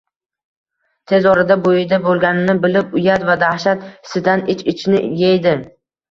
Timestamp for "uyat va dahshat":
3.01-3.83